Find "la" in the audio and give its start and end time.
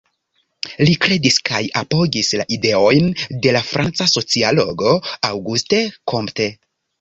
2.39-2.45, 3.59-3.61